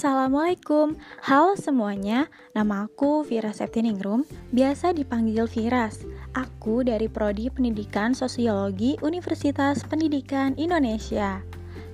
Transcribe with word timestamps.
Assalamualaikum, 0.00 0.96
halo 1.28 1.60
semuanya, 1.60 2.32
nama 2.56 2.88
aku 2.88 3.20
Vira 3.20 3.52
Septiningrum, 3.52 4.24
biasa 4.48 4.96
dipanggil 4.96 5.44
Viras. 5.44 6.08
Aku 6.32 6.80
dari 6.80 7.04
Prodi 7.04 7.52
Pendidikan 7.52 8.16
Sosiologi 8.16 8.96
Universitas 9.04 9.84
Pendidikan 9.84 10.56
Indonesia. 10.56 11.44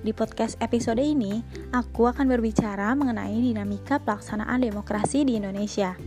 Di 0.07 0.15
podcast 0.15 0.55
episode 0.63 1.03
ini, 1.03 1.43
aku 1.75 2.07
akan 2.07 2.31
berbicara 2.31 2.95
mengenai 2.95 3.43
dinamika 3.43 3.99
pelaksanaan 3.99 4.63
demokrasi 4.63 5.27
di 5.27 5.35
Indonesia. 5.35 5.99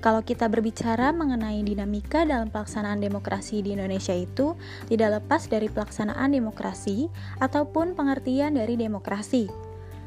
Kalau 0.00 0.24
kita 0.24 0.48
berbicara 0.48 1.12
mengenai 1.12 1.60
dinamika 1.60 2.24
dalam 2.24 2.48
pelaksanaan 2.48 3.04
demokrasi 3.04 3.60
di 3.60 3.76
Indonesia 3.76 4.16
itu 4.16 4.56
tidak 4.88 5.20
lepas 5.20 5.52
dari 5.52 5.68
pelaksanaan 5.68 6.32
demokrasi 6.32 7.12
ataupun 7.44 7.92
pengertian 7.92 8.56
dari 8.56 8.80
demokrasi 8.80 9.65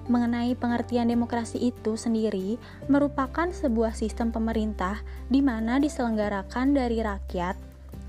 mengenai 0.09 0.57
pengertian 0.57 1.07
demokrasi 1.07 1.71
itu 1.71 1.95
sendiri 1.95 2.57
merupakan 2.89 3.47
sebuah 3.53 3.93
sistem 3.93 4.33
pemerintah 4.33 4.99
di 5.29 5.39
mana 5.39 5.77
diselenggarakan 5.77 6.73
dari 6.73 6.99
rakyat, 6.99 7.55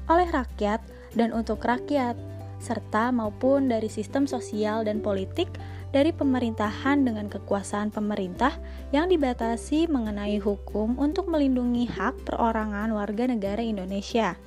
oleh 0.09 0.29
rakyat, 0.33 0.81
dan 1.15 1.31
untuk 1.37 1.63
rakyat, 1.63 2.17
serta 2.61 3.13
maupun 3.13 3.69
dari 3.69 3.89
sistem 3.89 4.29
sosial 4.29 4.85
dan 4.85 5.01
politik 5.01 5.49
dari 5.91 6.15
pemerintahan 6.15 7.03
dengan 7.03 7.27
kekuasaan 7.27 7.91
pemerintah 7.91 8.55
yang 8.95 9.11
dibatasi 9.11 9.91
mengenai 9.91 10.39
hukum 10.39 10.95
untuk 11.01 11.27
melindungi 11.27 11.91
hak 11.91 12.15
perorangan 12.29 12.95
warga 12.95 13.27
negara 13.27 13.63
Indonesia. 13.65 14.39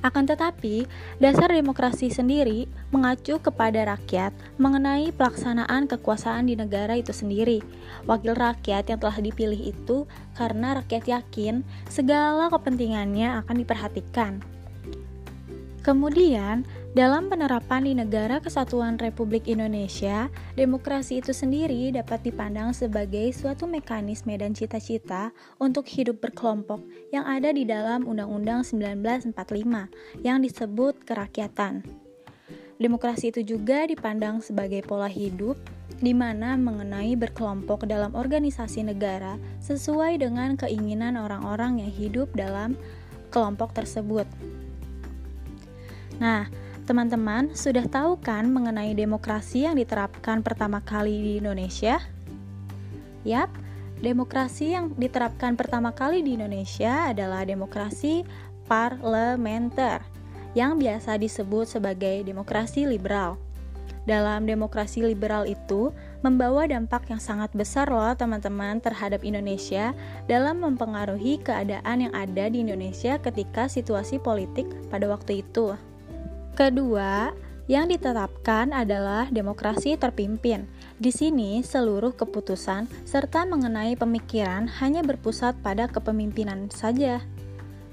Akan 0.00 0.24
tetapi, 0.24 0.88
dasar 1.20 1.52
demokrasi 1.52 2.08
sendiri 2.08 2.66
mengacu 2.90 3.38
kepada 3.38 3.84
rakyat 3.86 4.32
mengenai 4.56 5.12
pelaksanaan 5.14 5.86
kekuasaan 5.86 6.48
di 6.48 6.58
negara 6.58 6.96
itu 6.96 7.14
sendiri. 7.14 7.60
Wakil 8.08 8.34
rakyat 8.34 8.90
yang 8.90 8.98
telah 8.98 9.18
dipilih 9.20 9.72
itu 9.76 10.08
karena 10.34 10.80
rakyat 10.80 11.04
yakin 11.06 11.62
segala 11.86 12.48
kepentingannya 12.48 13.40
akan 13.44 13.56
diperhatikan. 13.60 14.55
Kemudian, 15.86 16.66
dalam 16.98 17.30
penerapan 17.30 17.86
di 17.86 17.94
negara 17.94 18.42
kesatuan 18.42 18.98
Republik 18.98 19.46
Indonesia, 19.46 20.26
demokrasi 20.58 21.22
itu 21.22 21.30
sendiri 21.30 21.94
dapat 21.94 22.26
dipandang 22.26 22.74
sebagai 22.74 23.30
suatu 23.30 23.70
mekanisme 23.70 24.34
dan 24.34 24.50
cita-cita 24.50 25.30
untuk 25.62 25.86
hidup 25.86 26.18
berkelompok 26.18 26.82
yang 27.14 27.22
ada 27.22 27.54
di 27.54 27.62
dalam 27.62 28.02
Undang-Undang 28.02 28.66
1945 28.66 30.26
yang 30.26 30.42
disebut 30.42 31.06
kerakyatan. 31.06 31.86
Demokrasi 32.82 33.30
itu 33.30 33.54
juga 33.54 33.86
dipandang 33.86 34.42
sebagai 34.42 34.82
pola 34.82 35.06
hidup 35.06 35.54
di 36.02 36.10
mana 36.10 36.58
mengenai 36.58 37.14
berkelompok 37.14 37.86
dalam 37.86 38.10
organisasi 38.18 38.82
negara 38.82 39.38
sesuai 39.62 40.18
dengan 40.18 40.58
keinginan 40.58 41.14
orang-orang 41.14 41.78
yang 41.78 41.94
hidup 41.94 42.26
dalam 42.34 42.74
kelompok 43.30 43.70
tersebut. 43.70 44.26
Nah, 46.16 46.48
Teman-teman 46.86 47.50
sudah 47.50 47.82
tahu 47.90 48.14
kan 48.22 48.46
mengenai 48.46 48.94
demokrasi 48.94 49.66
yang 49.66 49.74
diterapkan 49.74 50.38
pertama 50.38 50.78
kali 50.78 51.18
di 51.18 51.32
Indonesia? 51.42 51.98
Yap, 53.26 53.50
demokrasi 53.98 54.70
yang 54.70 54.94
diterapkan 54.94 55.58
pertama 55.58 55.90
kali 55.90 56.22
di 56.22 56.38
Indonesia 56.38 57.10
adalah 57.10 57.42
demokrasi 57.42 58.22
parlementer 58.70 59.98
yang 60.54 60.78
biasa 60.78 61.18
disebut 61.18 61.66
sebagai 61.66 62.22
demokrasi 62.22 62.86
liberal. 62.86 63.34
Dalam 64.06 64.46
demokrasi 64.46 65.02
liberal 65.02 65.42
itu 65.50 65.90
membawa 66.22 66.70
dampak 66.70 67.10
yang 67.10 67.18
sangat 67.18 67.50
besar 67.50 67.90
loh 67.90 68.14
teman-teman 68.14 68.78
terhadap 68.78 69.26
Indonesia 69.26 69.90
dalam 70.30 70.62
mempengaruhi 70.62 71.42
keadaan 71.42 72.06
yang 72.06 72.14
ada 72.14 72.46
di 72.46 72.62
Indonesia 72.62 73.18
ketika 73.18 73.66
situasi 73.66 74.22
politik 74.22 74.70
pada 74.86 75.10
waktu 75.10 75.42
itu. 75.42 75.74
Kedua, 76.56 77.36
yang 77.68 77.92
ditetapkan 77.92 78.72
adalah 78.72 79.28
demokrasi 79.28 80.00
terpimpin. 80.00 80.64
Di 80.96 81.12
sini, 81.12 81.60
seluruh 81.60 82.16
keputusan 82.16 82.88
serta 83.04 83.44
mengenai 83.44 83.92
pemikiran 83.92 84.64
hanya 84.80 85.04
berpusat 85.04 85.52
pada 85.60 85.84
kepemimpinan 85.84 86.72
saja, 86.72 87.20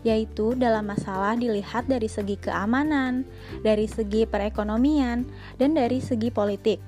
yaitu 0.08 0.56
dalam 0.56 0.88
masalah 0.88 1.36
dilihat 1.36 1.92
dari 1.92 2.08
segi 2.08 2.40
keamanan, 2.40 3.28
dari 3.68 3.84
segi 3.84 4.24
perekonomian, 4.24 5.28
dan 5.60 5.76
dari 5.76 6.00
segi 6.00 6.32
politik. 6.32 6.80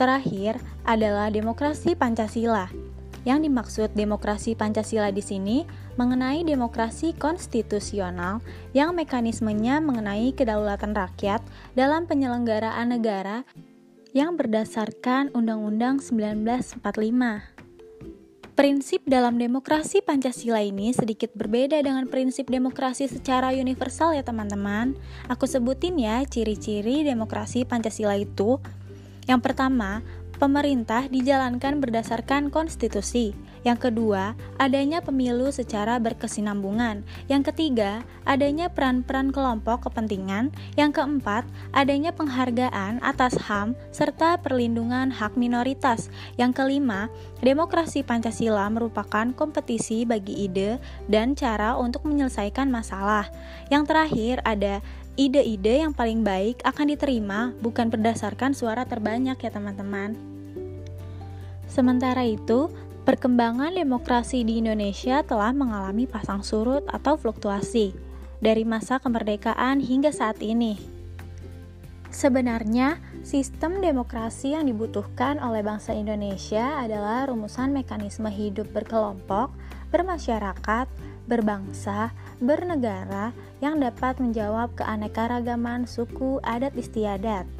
Terakhir 0.00 0.56
adalah 0.88 1.28
demokrasi 1.28 1.92
Pancasila 1.92 2.83
yang 3.24 3.40
dimaksud 3.40 3.96
demokrasi 3.96 4.52
Pancasila 4.52 5.08
di 5.08 5.24
sini 5.24 5.64
mengenai 5.96 6.44
demokrasi 6.44 7.16
konstitusional 7.16 8.44
yang 8.76 8.92
mekanismenya 8.92 9.80
mengenai 9.80 10.32
kedaulatan 10.36 10.92
rakyat 10.92 11.40
dalam 11.72 12.04
penyelenggaraan 12.04 12.92
negara 12.92 13.48
yang 14.14 14.38
berdasarkan 14.38 15.34
Undang-Undang 15.34 15.98
1945. 15.98 17.54
Prinsip 18.54 19.02
dalam 19.02 19.34
demokrasi 19.34 19.98
Pancasila 19.98 20.62
ini 20.62 20.94
sedikit 20.94 21.34
berbeda 21.34 21.82
dengan 21.82 22.06
prinsip 22.06 22.46
demokrasi 22.46 23.10
secara 23.10 23.50
universal 23.50 24.14
ya 24.14 24.22
teman-teman. 24.22 24.94
Aku 25.26 25.50
sebutin 25.50 25.98
ya 25.98 26.22
ciri-ciri 26.22 27.02
demokrasi 27.02 27.66
Pancasila 27.66 28.14
itu. 28.14 28.62
Yang 29.26 29.40
pertama, 29.42 30.06
Pemerintah 30.44 31.08
dijalankan 31.08 31.80
berdasarkan 31.80 32.52
konstitusi. 32.52 33.32
Yang 33.64 33.88
kedua, 33.88 34.36
adanya 34.60 35.00
pemilu 35.00 35.48
secara 35.48 35.96
berkesinambungan. 35.96 37.00
Yang 37.32 37.48
ketiga, 37.48 38.04
adanya 38.28 38.68
peran-peran 38.68 39.32
kelompok 39.32 39.88
kepentingan. 39.88 40.52
Yang 40.76 41.00
keempat, 41.00 41.48
adanya 41.72 42.12
penghargaan 42.12 43.00
atas 43.00 43.40
HAM 43.40 43.72
serta 43.88 44.36
perlindungan 44.36 45.16
hak 45.16 45.32
minoritas. 45.40 46.12
Yang 46.36 46.60
kelima, 46.60 47.08
demokrasi 47.40 48.04
Pancasila 48.04 48.68
merupakan 48.68 49.32
kompetisi 49.32 50.04
bagi 50.04 50.44
ide 50.44 50.76
dan 51.08 51.32
cara 51.32 51.72
untuk 51.80 52.04
menyelesaikan 52.04 52.68
masalah. 52.68 53.32
Yang 53.72 53.84
terakhir, 53.88 54.44
ada 54.44 54.84
ide-ide 55.16 55.88
yang 55.88 55.96
paling 55.96 56.20
baik 56.20 56.60
akan 56.68 56.92
diterima 56.92 57.56
bukan 57.64 57.88
berdasarkan 57.88 58.52
suara 58.52 58.84
terbanyak 58.84 59.40
ya 59.40 59.48
teman-teman. 59.48 60.33
Sementara 61.74 62.22
itu, 62.22 62.70
perkembangan 63.02 63.74
demokrasi 63.74 64.46
di 64.46 64.62
Indonesia 64.62 65.26
telah 65.26 65.50
mengalami 65.50 66.06
pasang 66.06 66.46
surut 66.46 66.86
atau 66.86 67.18
fluktuasi 67.18 67.90
dari 68.38 68.62
masa 68.62 69.02
kemerdekaan 69.02 69.82
hingga 69.82 70.14
saat 70.14 70.38
ini. 70.38 70.78
Sebenarnya, 72.14 73.02
sistem 73.26 73.82
demokrasi 73.82 74.54
yang 74.54 74.70
dibutuhkan 74.70 75.42
oleh 75.42 75.66
bangsa 75.66 75.98
Indonesia 75.98 76.78
adalah 76.78 77.26
rumusan 77.26 77.74
mekanisme 77.74 78.30
hidup 78.30 78.70
berkelompok, 78.70 79.50
bermasyarakat, 79.90 80.86
berbangsa, 81.26 82.14
bernegara 82.38 83.34
yang 83.58 83.82
dapat 83.82 84.22
menjawab 84.22 84.70
keanekaragaman 84.78 85.90
suku 85.90 86.38
adat 86.46 86.78
istiadat 86.78 87.50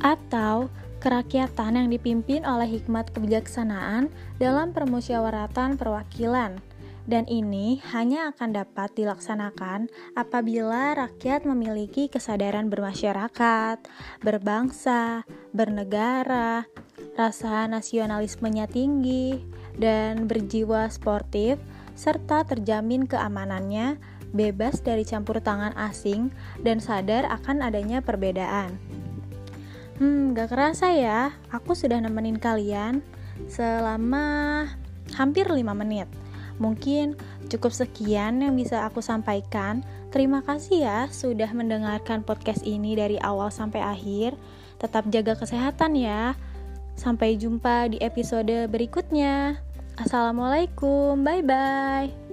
atau 0.00 0.72
kerakyatan 0.98 1.78
yang 1.78 1.88
dipimpin 1.88 2.42
oleh 2.42 2.66
hikmat 2.66 3.10
kebijaksanaan 3.14 4.10
dalam 4.38 4.74
permusyawaratan 4.74 5.78
perwakilan 5.78 6.58
dan 7.08 7.24
ini 7.24 7.80
hanya 7.96 8.36
akan 8.36 8.52
dapat 8.52 8.92
dilaksanakan 8.92 9.88
apabila 10.12 10.92
rakyat 10.92 11.48
memiliki 11.48 12.12
kesadaran 12.12 12.68
bermasyarakat, 12.68 13.80
berbangsa, 14.20 15.24
bernegara, 15.56 16.68
rasa 17.16 17.64
nasionalismenya 17.64 18.68
tinggi, 18.68 19.40
dan 19.80 20.28
berjiwa 20.28 20.92
sportif 20.92 21.56
serta 21.96 22.44
terjamin 22.44 23.08
keamanannya, 23.08 23.96
bebas 24.36 24.84
dari 24.84 25.08
campur 25.08 25.40
tangan 25.40 25.72
asing, 25.80 26.28
dan 26.60 26.76
sadar 26.76 27.24
akan 27.26 27.64
adanya 27.64 28.04
perbedaan. 28.04 28.97
Hmm, 29.98 30.30
gak 30.30 30.54
kerasa 30.54 30.94
ya, 30.94 31.34
aku 31.50 31.74
sudah 31.74 31.98
nemenin 31.98 32.38
kalian 32.38 33.02
selama 33.50 34.66
hampir 35.14 35.50
5 35.50 35.74
menit. 35.74 36.06
Mungkin 36.58 37.18
cukup 37.50 37.70
sekian 37.74 38.42
yang 38.42 38.54
bisa 38.54 38.86
aku 38.86 39.02
sampaikan. 39.02 39.82
Terima 40.10 40.42
kasih 40.42 40.86
ya 40.86 40.98
sudah 41.10 41.50
mendengarkan 41.54 42.22
podcast 42.22 42.62
ini 42.66 42.94
dari 42.94 43.18
awal 43.22 43.50
sampai 43.50 43.82
akhir. 43.82 44.34
Tetap 44.78 45.10
jaga 45.10 45.38
kesehatan 45.38 45.98
ya. 45.98 46.34
Sampai 46.98 47.38
jumpa 47.38 47.90
di 47.94 47.98
episode 48.02 48.66
berikutnya. 48.70 49.58
Assalamualaikum, 49.98 51.22
bye 51.22 51.42
bye. 51.42 52.27